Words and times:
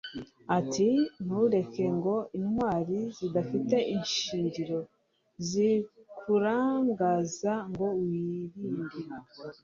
ati: 0.57 0.89
ntureke 1.23 1.83
ngo 1.95 2.15
intwari 2.39 2.97
zidafite 3.17 3.77
ishingiro 3.97 4.79
zikurangaza 5.47 7.53
ngo 7.69 7.87
wirinde 7.99 8.97